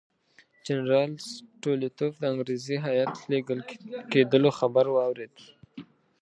جنرال 0.65 1.11
سټولیتوف 1.33 2.13
د 2.17 2.23
انګریزي 2.31 2.77
هیات 2.85 3.13
لېږل 3.29 3.59
کېدلو 4.11 4.49
خبر 4.59 4.85
واورېد. 4.91 5.35